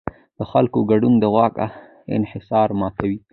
د 0.37 0.39
خلکو 0.51 0.79
ګډون 0.91 1.13
د 1.19 1.23
واک 1.35 1.55
انحصار 2.15 2.69
ماتوي 2.79 3.19